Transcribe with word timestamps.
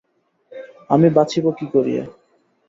আমি 0.89 1.07
বাঁচিব 1.09 1.45
কি 1.57 1.65
করিয়া! 1.73 2.03